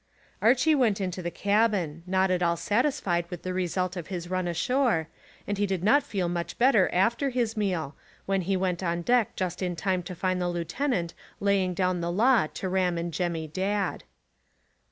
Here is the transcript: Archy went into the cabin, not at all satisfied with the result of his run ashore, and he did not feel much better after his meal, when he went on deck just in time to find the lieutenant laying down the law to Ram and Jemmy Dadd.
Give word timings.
Archy 0.41 0.73
went 0.73 0.99
into 0.99 1.21
the 1.21 1.29
cabin, 1.29 2.01
not 2.07 2.31
at 2.31 2.41
all 2.41 2.57
satisfied 2.57 3.29
with 3.29 3.43
the 3.43 3.53
result 3.53 3.95
of 3.95 4.07
his 4.07 4.31
run 4.31 4.47
ashore, 4.47 5.09
and 5.45 5.59
he 5.59 5.67
did 5.67 5.83
not 5.83 6.01
feel 6.01 6.27
much 6.27 6.57
better 6.57 6.89
after 6.91 7.29
his 7.29 7.55
meal, 7.55 7.95
when 8.25 8.41
he 8.41 8.57
went 8.57 8.81
on 8.81 9.03
deck 9.03 9.35
just 9.35 9.61
in 9.61 9.75
time 9.75 10.01
to 10.01 10.15
find 10.15 10.41
the 10.41 10.49
lieutenant 10.49 11.13
laying 11.39 11.75
down 11.75 12.01
the 12.01 12.11
law 12.11 12.47
to 12.47 12.67
Ram 12.67 12.97
and 12.97 13.13
Jemmy 13.13 13.45
Dadd. 13.47 14.01